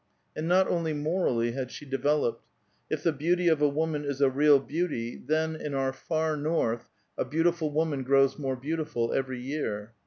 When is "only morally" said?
0.67-1.51